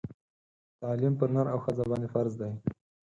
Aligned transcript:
تعلیم 0.81 1.13
پر 1.19 1.29
نر 1.35 1.47
او 1.53 1.59
ښځه 1.65 1.83
باندي 1.89 2.09
فرض 2.13 2.33
دی 2.41 2.51